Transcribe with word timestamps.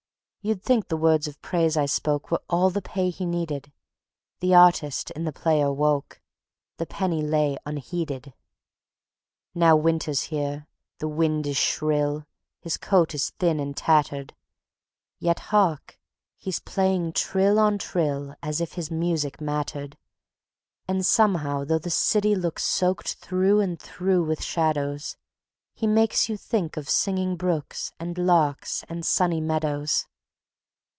You'd 0.43 0.63
think 0.63 0.87
the 0.87 0.97
words 0.97 1.27
of 1.27 1.39
praise 1.43 1.77
I 1.77 1.85
spoke 1.85 2.31
Were 2.31 2.41
all 2.49 2.71
the 2.71 2.81
pay 2.81 3.11
he 3.11 3.27
needed; 3.27 3.71
The 4.39 4.55
artist 4.55 5.11
in 5.11 5.23
the 5.23 5.31
player 5.31 5.71
woke, 5.71 6.19
The 6.77 6.87
penny 6.87 7.21
lay 7.21 7.57
unheeded. 7.63 8.33
Now 9.53 9.75
Winter's 9.75 10.23
here; 10.33 10.65
the 10.97 11.07
wind 11.07 11.45
is 11.45 11.57
shrill, 11.57 12.25
His 12.59 12.75
coat 12.77 13.13
is 13.13 13.29
thin 13.37 13.59
and 13.59 13.77
tattered; 13.77 14.33
Yet 15.19 15.37
hark! 15.53 15.99
he's 16.37 16.59
playing 16.59 17.13
trill 17.13 17.59
on 17.59 17.77
trill 17.77 18.33
As 18.41 18.59
if 18.59 18.73
his 18.73 18.89
music 18.89 19.39
mattered. 19.41 19.95
And 20.87 21.05
somehow 21.05 21.65
though 21.65 21.77
the 21.77 21.91
city 21.91 22.33
looks 22.33 22.63
Soaked 22.63 23.13
through 23.13 23.59
and 23.59 23.79
through 23.79 24.23
with 24.25 24.41
shadows, 24.41 25.17
He 25.75 25.85
makes 25.85 26.29
you 26.29 26.35
think 26.35 26.77
of 26.77 26.89
singing 26.89 27.35
brooks 27.35 27.91
And 27.99 28.17
larks 28.17 28.83
and 28.89 29.05
sunny 29.05 29.39
meadows. 29.39 30.07